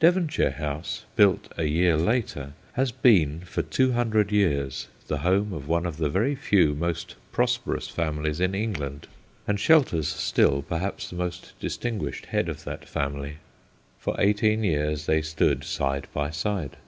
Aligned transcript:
Devonshire 0.00 0.50
House, 0.50 1.04
built 1.14 1.52
a 1.56 1.62
year 1.66 1.96
later, 1.96 2.52
has 2.72 2.90
been 2.90 3.42
for 3.42 3.62
two 3.62 3.92
hundred 3.92 4.32
years 4.32 4.88
the 5.06 5.18
home 5.18 5.52
of 5.52 5.68
one 5.68 5.86
of 5.86 5.98
the 5.98 6.08
very 6.10 6.34
few 6.34 6.74
most 6.74 7.14
pros 7.30 7.56
perous 7.58 7.88
families 7.88 8.40
in 8.40 8.56
England, 8.56 9.06
and 9.46 9.60
shelters 9.60 10.08
still 10.08 10.62
perhaps 10.62 11.10
the 11.10 11.14
most 11.14 11.52
distinguished 11.60 12.26
head 12.26 12.48
of 12.48 12.64
that 12.64 12.88
family. 12.88 13.36
For 14.00 14.16
eighteen 14.18 14.64
years 14.64 15.06
they 15.06 15.22
stood 15.22 15.62
side 15.62 16.08
by 16.12 16.30
side. 16.30 16.72